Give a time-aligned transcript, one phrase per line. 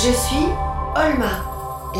[0.00, 0.46] Je suis
[0.94, 1.42] Olma,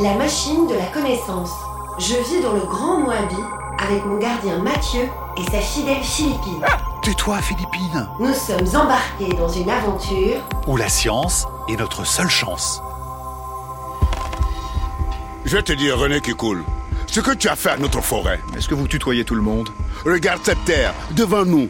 [0.00, 1.50] la machine de la connaissance.
[1.98, 3.34] Je vis dans le Grand Moabi
[3.76, 6.64] avec mon gardien Mathieu et sa fidèle Philippine.
[7.02, 12.80] Tais-toi, Philippine Nous sommes embarqués dans une aventure Où la science est notre seule chance.
[15.44, 16.62] Je vais te dire, René qui coule,
[17.08, 18.38] ce que tu as fait à notre forêt.
[18.56, 19.70] Est-ce que vous tutoyez tout le monde?
[20.04, 21.68] Regarde cette terre devant nous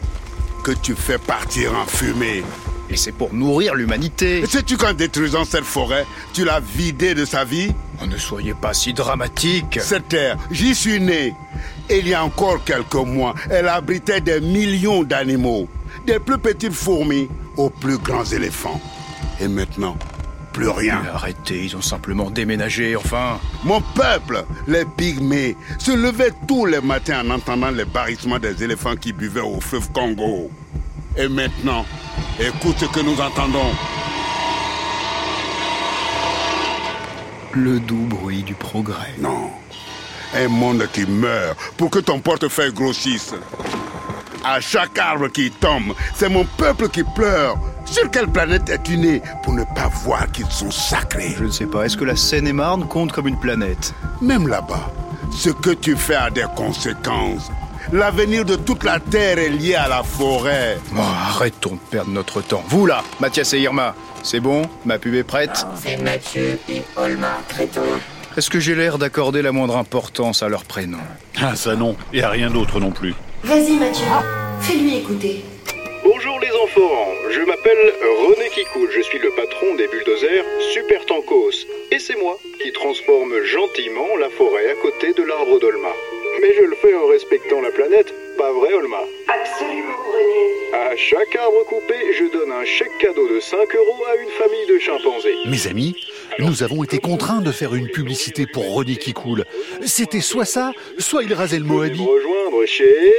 [0.63, 2.43] que tu fais partir en fumée.
[2.89, 4.39] Et c'est pour nourrir l'humanité.
[4.39, 7.71] Et sais-tu qu'en détruisant cette forêt, tu l'as vidée de sa vie?
[8.01, 9.79] Oh, ne soyez pas si dramatique.
[9.81, 11.33] Cette terre, j'y suis né.
[11.89, 15.67] Il y a encore quelques mois, elle abritait des millions d'animaux,
[16.05, 18.79] des plus petites fourmis aux plus grands éléphants.
[19.39, 19.97] Et maintenant,
[20.53, 21.01] plus rien.
[21.03, 23.39] Mais arrêtez, ils ont simplement déménagé, enfin.
[23.63, 28.95] Mon peuple, les pygmées, se levait tous les matins en entendant les barrissements des éléphants
[28.95, 30.49] qui buvaient au fleuve Congo.
[31.17, 31.85] Et maintenant,
[32.39, 33.71] écoute ce que nous entendons.
[37.53, 39.15] Le doux bruit du progrès.
[39.19, 39.49] Non.
[40.35, 43.33] Un monde qui meurt pour que ton portefeuille grossisse.
[44.45, 47.57] À chaque arbre qui tombe, c'est mon peuple qui pleure.
[47.85, 51.35] Sur quelle planète es-tu né pour ne pas voir qu'ils sont sacrés?
[51.37, 53.93] Je ne sais pas, est-ce que la Seine-et-Marne compte comme une planète?
[54.21, 54.91] Même là-bas,
[55.31, 57.51] ce que tu fais a des conséquences.
[57.91, 60.77] L'avenir de toute la Terre est lié à la forêt.
[60.95, 62.63] Oh, arrêtons de perdre notre temps.
[62.67, 67.39] Vous là, Mathias et Irma, c'est bon Ma pub est prête C'est Mathieu et Olma
[67.47, 67.81] Créton.
[68.37, 70.99] Est-ce que j'ai l'air d'accorder la moindre importance à leur prénom
[71.41, 73.15] Ah, ça non, et à rien d'autre non plus.
[73.43, 74.05] Vas-y Mathieu,
[74.61, 75.43] fais-lui écouter.
[76.03, 77.93] Bonjour les enfants, je m'appelle
[78.27, 81.65] René Kikoul, je suis le patron des bulldozers Super Tankos.
[81.91, 85.89] Et c'est moi qui transforme gentiment la forêt à côté de l'arbre d'Olma.
[86.41, 90.91] Mais je le fais en respectant la planète, pas vrai Olma Absolument René.
[90.91, 94.65] À chaque arbre coupé, je donne un chèque cadeau de 5 euros à une famille
[94.67, 95.35] de chimpanzés.
[95.47, 95.95] Mes amis,
[96.39, 99.43] nous avons été contraints de faire une publicité pour René qui coule.
[99.85, 101.99] C'était soit ça, soit il rasait le Moabi.
[101.99, 103.13] rejoindre chez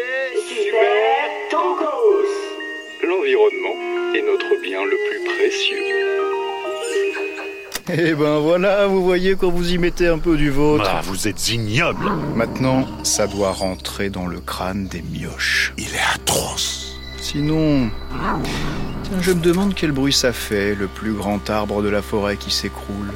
[0.48, 1.10] Super
[3.02, 5.89] l'environnement est notre bien le plus précieux.
[7.92, 10.88] Eh ben voilà, vous voyez quand vous y mettez un peu du vôtre.
[10.88, 12.10] Ah, vous êtes ignoble.
[12.36, 15.72] Maintenant, ça doit rentrer dans le crâne des mioches.
[15.76, 16.96] Il est atroce.
[17.20, 17.90] Sinon,
[19.02, 22.36] tiens, je me demande quel bruit ça fait, le plus grand arbre de la forêt
[22.36, 23.12] qui s'écroule.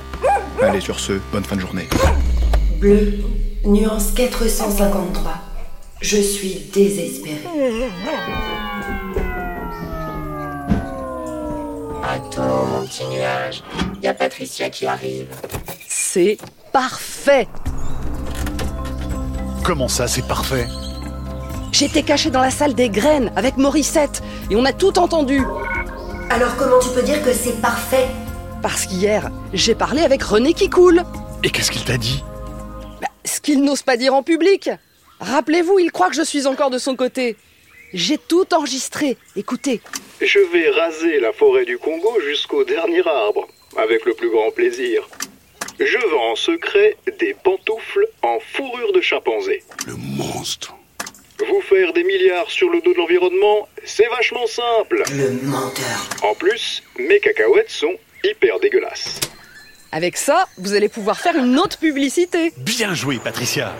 [0.60, 1.88] Allez, sur ce, bonne fin de journée.
[2.80, 3.14] Bleu,
[3.64, 5.34] nuance 453.
[6.00, 7.48] Je suis désespérée.
[12.38, 13.62] Mon petit nuage.
[14.02, 15.26] Y a Patricia qui arrive.
[15.88, 16.38] C'est
[16.72, 17.48] parfait
[19.64, 20.66] Comment ça, c'est parfait?
[21.72, 25.42] J'étais caché dans la salle des graines avec Morissette et on a tout entendu.
[26.30, 28.08] Alors comment tu peux dire que c'est parfait?
[28.62, 31.02] Parce qu'hier, j'ai parlé avec René qui coule.
[31.42, 32.22] Et qu'est-ce qu'il t'a dit?
[33.00, 34.70] Bah, ce qu'il n'ose pas dire en public.
[35.20, 37.36] Rappelez-vous, il croit que je suis encore de son côté.
[37.92, 39.16] J'ai tout enregistré.
[39.36, 39.80] Écoutez.
[40.24, 43.46] Je vais raser la forêt du Congo jusqu'au dernier arbre,
[43.76, 45.06] avec le plus grand plaisir.
[45.78, 49.62] Je vends en secret des pantoufles en fourrure de chimpanzé.
[49.86, 50.74] Le monstre.
[51.46, 55.02] Vous faire des milliards sur le dos de l'environnement, c'est vachement simple.
[55.12, 56.08] Le menteur.
[56.22, 59.20] En plus, mes cacahuètes sont hyper dégueulasses.
[59.92, 62.54] Avec ça, vous allez pouvoir faire une autre publicité.
[62.56, 63.74] Bien joué, Patricia.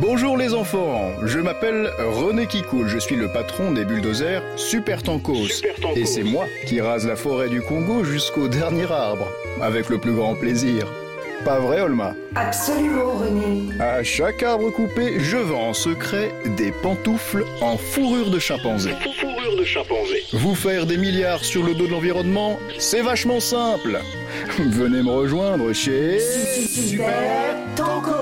[0.00, 5.48] Bonjour les enfants, je m'appelle René Kikoul, je suis le patron des bulldozers Super Tankos.
[5.48, 5.96] Super Tankos.
[5.96, 9.26] Et c'est moi qui rase la forêt du Congo jusqu'au dernier arbre,
[9.60, 10.86] avec le plus grand plaisir.
[11.44, 12.14] Pas vrai Olma?
[12.36, 13.70] Absolument René.
[13.80, 18.90] À chaque arbre coupé, je vends en secret des pantoufles en fourrure de chimpanzé.
[19.20, 20.22] Fourrure de chimpanzé.
[20.32, 23.98] Vous faire des milliards sur le dos de l'environnement, c'est vachement simple.
[24.58, 26.20] Venez me rejoindre chez...
[26.20, 28.17] Super Tankos.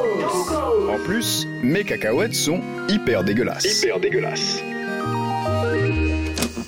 [0.88, 3.82] En plus, mes cacahuètes sont hyper dégueulasses.
[3.82, 4.62] Hyper dégueulasses.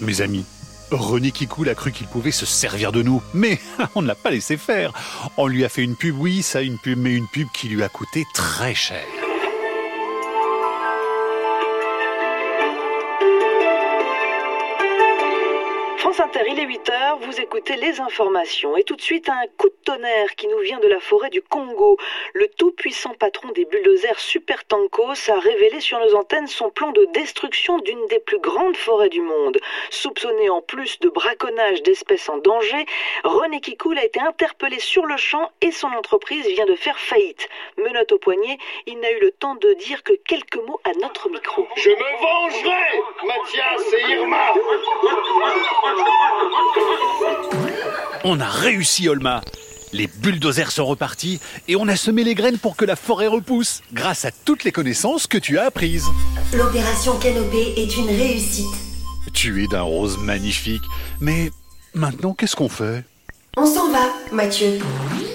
[0.01, 0.45] Mes amis,
[0.91, 3.59] René qui coule a cru qu'il pouvait se servir de nous, mais
[3.95, 4.93] on ne l'a pas laissé faire.
[5.37, 7.83] On lui a fait une pub, oui, ça, une pub, mais une pub qui lui
[7.83, 9.05] a coûté très cher.
[15.99, 18.77] France Inter, il est 8h, vous écoutez les informations.
[18.77, 21.43] Et tout de suite, un coup de tonnerre qui nous vient de la forêt du
[21.43, 21.99] Congo.
[22.35, 27.05] Le tout-puissant patron des bulldozers Super Tankos a révélé sur nos antennes son plan de
[27.07, 29.59] destruction d'une des plus grandes forêts du monde.
[29.91, 32.87] Soupçonné en plus de braconnage d'espèces en danger,
[33.25, 37.49] René Kikoul a été interpellé sur le champ et son entreprise vient de faire faillite.
[37.77, 41.29] Menotte au poignet, il n'a eu le temps de dire que quelques mots à notre
[41.29, 41.67] micro.
[41.77, 44.55] Je me vengerai, Mathias et Irma.
[48.25, 49.41] On a réussi, Olma.
[49.93, 53.81] Les bulldozers sont repartis et on a semé les graines pour que la forêt repousse,
[53.93, 56.05] grâce à toutes les connaissances que tu as apprises.
[56.53, 58.67] L'opération Canopée est une réussite.
[59.33, 60.83] Tu es d'un rose magnifique,
[61.21, 61.51] mais
[61.95, 63.05] maintenant qu'est-ce qu'on fait?
[63.57, 64.79] On s'en va, Mathieu.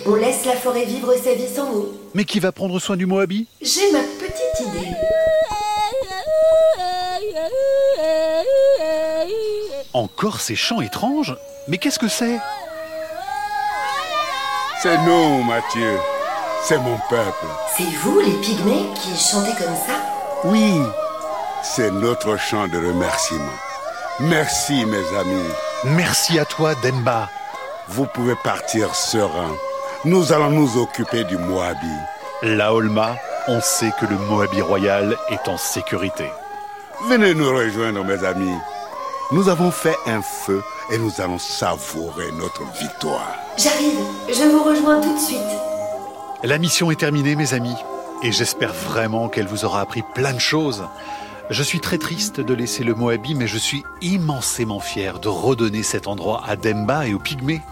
[0.06, 1.88] On laisse la forêt vivre sa vie sans nous.
[2.14, 4.88] Mais qui va prendre soin du Moabi J'ai ma petite idée.
[9.94, 11.36] Encore ces chants étranges
[11.68, 12.40] Mais qu'est-ce que c'est
[14.82, 16.00] C'est nous, Mathieu.
[16.64, 17.46] C'est mon peuple.
[17.78, 20.02] C'est vous, les pygmées, qui chantez comme ça
[20.46, 20.82] Oui,
[21.62, 23.60] c'est notre chant de remerciement.
[24.20, 25.50] Merci, mes amis.
[25.84, 27.30] Merci à toi, Demba.
[27.90, 29.56] Vous pouvez partir serein.
[30.06, 31.96] Nous allons nous occuper du Moabi.
[32.42, 33.16] La Olma,
[33.48, 36.32] on sait que le Moabi royal est en sécurité.
[37.10, 38.56] Venez nous rejoindre, mes amis.
[39.34, 43.36] Nous avons fait un feu et nous allons savourer notre victoire.
[43.58, 43.98] J'arrive,
[44.28, 45.40] je vous rejoins tout de suite.
[46.44, 47.76] La mission est terminée, mes amis,
[48.22, 50.84] et j'espère vraiment qu'elle vous aura appris plein de choses.
[51.50, 55.82] Je suis très triste de laisser le Moabi, mais je suis immensément fier de redonner
[55.82, 57.64] cet endroit à Demba et aux Pygmées.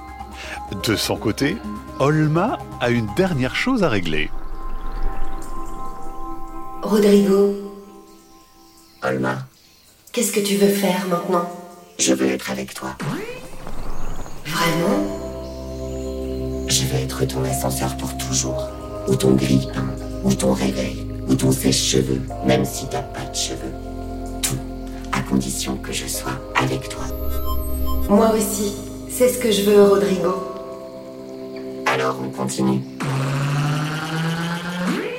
[0.81, 1.57] De son côté,
[1.99, 4.31] Olma a une dernière chose à régler.
[6.81, 7.53] Rodrigo,
[9.03, 9.45] Olma,
[10.11, 11.49] qu'est-ce que tu veux faire maintenant?
[11.97, 12.95] Je veux être avec toi.
[14.45, 15.07] Vraiment?
[16.67, 18.69] Je veux être ton ascenseur pour toujours.
[19.07, 19.87] Ou ton grille-pain,
[20.23, 23.73] ou ton réveil, ou ton sèche-cheveux, même si t'as pas de cheveux.
[24.41, 24.57] Tout,
[25.11, 27.03] à condition que je sois avec toi.
[28.09, 28.73] Moi aussi,
[29.09, 30.33] c'est ce que je veux, Rodrigo.
[31.85, 32.81] Alors on continue.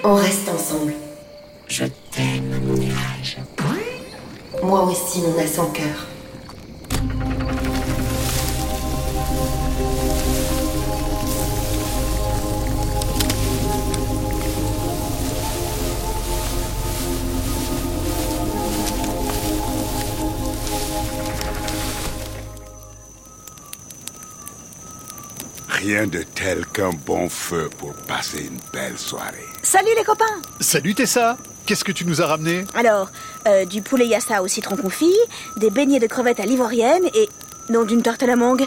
[0.05, 0.95] On reste ensemble.
[1.69, 3.39] Je t'aime, mon nuage.
[4.63, 6.07] Moi aussi, mon as sans cœur.
[25.69, 29.39] Rien de tel qu'un bon feu pour passer une belle soirée.
[29.65, 30.25] Salut les copains
[30.61, 31.37] Salut Tessa
[31.67, 33.11] Qu'est-ce que tu nous as ramené Alors,
[33.47, 35.17] euh, du poulet yassa au citron confit,
[35.57, 37.29] des beignets de crevettes à l'ivoirienne et...
[37.71, 38.67] Non, d'une tarte à la mangue.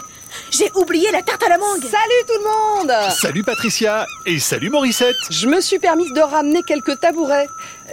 [0.50, 4.70] J'ai oublié la tarte à la mangue Salut tout le monde Salut Patricia Et salut
[4.70, 7.46] Morissette Je me suis permise de ramener quelques tabourets.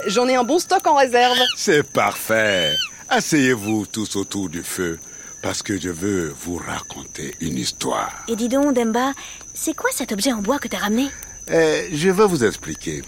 [0.07, 1.37] J'en ai un bon stock en réserve.
[1.57, 2.73] C'est parfait.
[3.09, 4.97] Asseyez-vous tous autour du feu,
[5.41, 8.11] parce que je veux vous raconter une histoire.
[8.29, 9.11] Et dis donc, Demba,
[9.53, 11.09] c'est quoi cet objet en bois que t'as ramené?
[11.51, 13.03] Euh, je vais vous expliquer.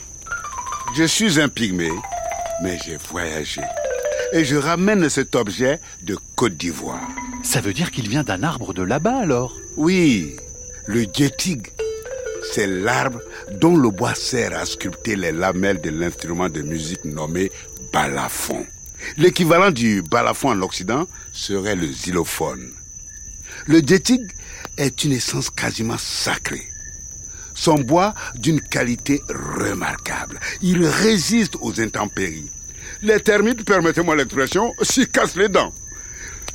[0.94, 1.92] Je suis un pygmée,
[2.62, 3.62] mais j'ai voyagé.
[4.32, 7.08] Et je ramène cet objet de Côte d'Ivoire.
[7.44, 9.56] Ça veut dire qu'il vient d'un arbre de là-bas alors?
[9.76, 10.36] Oui,
[10.88, 11.68] le djetig.
[12.54, 13.20] C'est l'arbre
[13.60, 17.52] dont le bois sert à sculpter les lamelles de l'instrument de musique nommé
[17.92, 18.66] balafon.
[19.18, 22.72] L'équivalent du balafon en Occident serait le xylophone.
[23.68, 24.22] Le djetig
[24.78, 26.68] est une essence quasiment sacrée.
[27.56, 30.40] Son bois d'une qualité remarquable.
[30.62, 32.52] Il résiste aux intempéries.
[33.02, 35.74] Les termites, permettez-moi l'expression, s'y cassent les dents.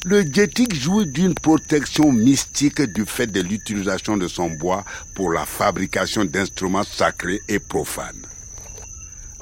[0.05, 5.45] Le djetig jouit d'une protection mystique du fait de l'utilisation de son bois pour la
[5.45, 8.27] fabrication d'instruments sacrés et profanes.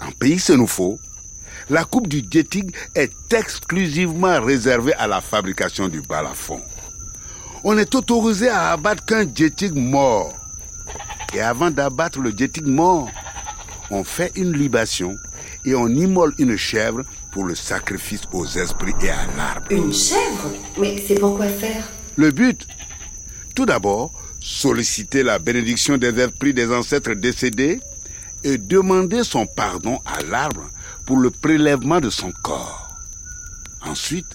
[0.00, 0.98] En pays sénoufo,
[1.70, 6.60] la coupe du djetig est exclusivement réservée à la fabrication du balafon.
[7.62, 10.34] On est autorisé à abattre qu'un djetig mort.
[11.34, 13.10] Et avant d'abattre le djetig mort,
[13.90, 15.16] on fait une libation
[15.64, 19.66] et on immole une chèvre pour le sacrifice aux esprits et à l'arbre.
[19.70, 20.52] Une chèvre?
[20.78, 21.84] Mais c'est pour quoi faire?
[22.16, 22.66] Le but?
[23.54, 27.80] Tout d'abord, solliciter la bénédiction des esprits des ancêtres décédés
[28.44, 30.70] et demander son pardon à l'arbre
[31.06, 32.96] pour le prélèvement de son corps.
[33.84, 34.26] Ensuite,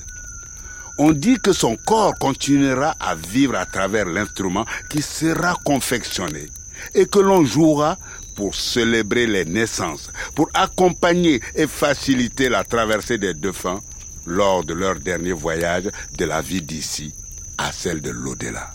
[0.97, 6.47] on dit que son corps continuera à vivre à travers l'instrument qui sera confectionné
[6.93, 7.97] et que l'on jouera
[8.35, 13.81] pour célébrer les naissances, pour accompagner et faciliter la traversée des défunts
[14.25, 17.13] lors de leur dernier voyage de la vie d'ici
[17.57, 18.73] à celle de l'au-delà.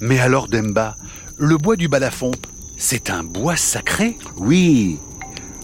[0.00, 0.96] Mais alors Demba,
[1.38, 2.32] le bois du balafon,
[2.76, 4.16] c'est un bois sacré?
[4.36, 4.98] Oui,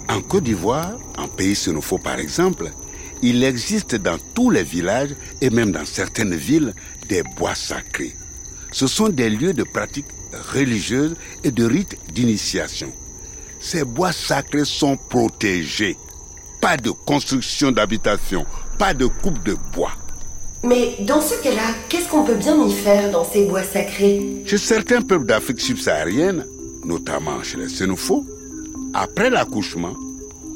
[0.09, 2.73] en Côte d'Ivoire, en pays sénopho par exemple,
[3.23, 6.75] il existe dans tous les villages et même dans certaines villes
[7.09, 8.17] des bois sacrés.
[8.71, 10.07] Ce sont des lieux de pratique
[10.53, 11.15] religieuse
[11.45, 12.93] et de rites d'initiation.
[13.61, 15.97] Ces bois sacrés sont protégés.
[16.61, 18.47] Pas de construction d'habitation,
[18.79, 19.93] pas de coupe de bois.
[20.65, 24.43] Mais dans ce cas-là, qu'est-ce qu'on peut bien y faire dans ces bois sacrés?
[24.45, 26.45] Chez certains peuples d'Afrique subsaharienne,
[26.85, 28.27] notamment chez les xénophos,
[28.95, 29.95] après l'accouchement,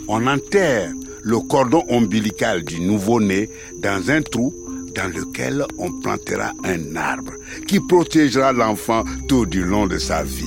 [0.09, 0.91] on enterre
[1.23, 3.49] le cordon ombilical du nouveau-né
[3.79, 4.53] dans un trou
[4.95, 7.33] dans lequel on plantera un arbre
[7.67, 10.45] qui protégera l'enfant tout du long de sa vie.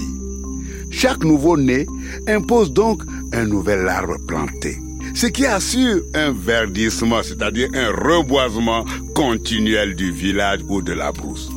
[0.92, 1.88] Chaque nouveau-né
[2.28, 4.78] impose donc un nouvel arbre planté,
[5.14, 11.50] ce qui assure un verdissement, c'est-à-dire un reboisement continuel du village ou de la brousse.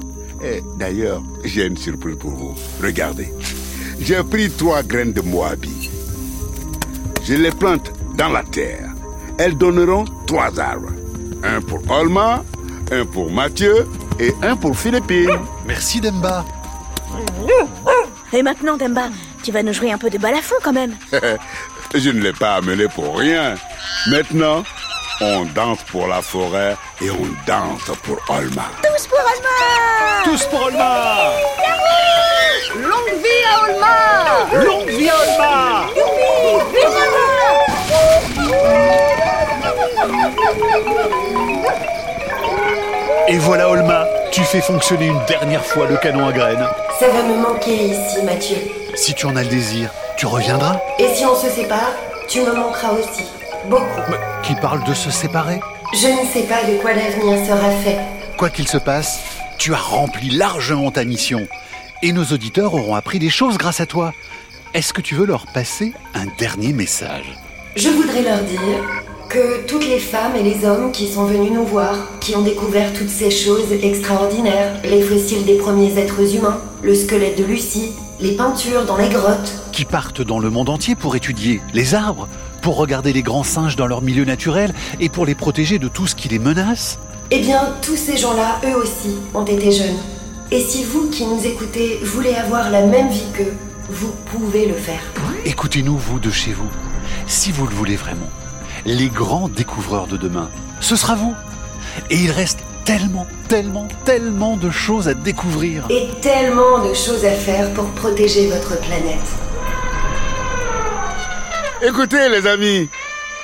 [0.43, 2.55] Et d'ailleurs, j'ai une surprise pour vous.
[2.83, 3.29] Regardez,
[4.01, 5.91] j'ai pris trois graines de Moabi.
[7.25, 8.91] Je les plante dans la terre.
[9.39, 10.93] Elles donneront trois arbres.
[11.43, 12.45] Un pour Olma,
[12.91, 15.31] un pour Mathieu et un pour Philippine.
[15.67, 16.45] Merci Demba.
[18.33, 19.09] Et maintenant, Demba,
[19.43, 20.95] tu vas nous jouer un peu de balafon quand même.
[21.95, 23.55] Je ne l'ai pas amené pour rien.
[24.09, 24.63] Maintenant,
[25.21, 28.71] on danse pour la forêt et on danse pour Olma.
[28.83, 31.33] Tous pour Olma Tous pour Olma
[43.31, 46.67] Et voilà Olma, tu fais fonctionner une dernière fois le canon à graines.
[46.99, 48.57] Ça va me manquer ici, Mathieu.
[48.95, 50.81] Si tu en as le désir, tu reviendras.
[50.99, 51.93] Et si on se sépare,
[52.27, 53.25] tu me manqueras aussi.
[53.69, 54.01] Beaucoup.
[54.09, 55.61] Mais qui parle de se séparer?
[55.93, 57.99] Je ne sais pas de quoi l'avenir sera fait.
[58.39, 59.21] Quoi qu'il se passe,
[59.59, 61.47] tu as rempli largement ta mission.
[62.03, 64.15] Et nos auditeurs auront appris des choses grâce à toi.
[64.73, 67.37] Est-ce que tu veux leur passer un dernier message?
[67.77, 68.59] Je voudrais leur dire
[69.29, 72.93] que toutes les femmes et les hommes qui sont venus nous voir, qui ont découvert
[72.93, 78.33] toutes ces choses extraordinaires, les fossiles des premiers êtres humains, le squelette de Lucie, les
[78.33, 82.27] peintures dans les grottes, Qui partent dans le monde entier pour étudier les arbres,
[82.63, 86.07] pour regarder les grands singes dans leur milieu naturel et pour les protéger de tout
[86.07, 86.99] ce qui les menace
[87.31, 89.99] eh bien, tous ces gens-là, eux aussi, ont été jeunes.
[90.51, 93.53] Et si vous qui nous écoutez voulez avoir la même vie qu'eux,
[93.91, 95.03] vous pouvez le faire.
[95.45, 96.71] Écoutez-nous, vous de chez vous.
[97.27, 98.31] Si vous le voulez vraiment,
[98.85, 101.35] les grands découvreurs de demain, ce sera vous.
[102.11, 105.87] Et il reste tellement, tellement, tellement de choses à découvrir.
[105.91, 109.19] Et tellement de choses à faire pour protéger votre planète.
[111.83, 112.89] Écoutez les amis,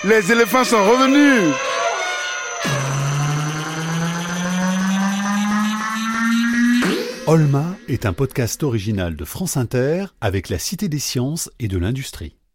[0.05, 1.55] les éléphants sont revenus.
[7.27, 11.79] Olma est un podcast original de France Inter avec la Cité des sciences et de
[11.79, 12.37] l'industrie.